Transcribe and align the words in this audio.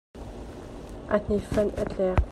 A 1.15 1.21
hni 1.25 1.39
fem 1.39 1.67
a 1.75 1.83
tlek. 1.93 2.23